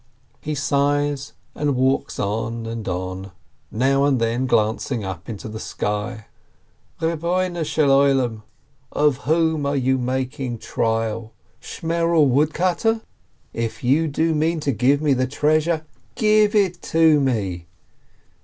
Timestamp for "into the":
5.29-5.59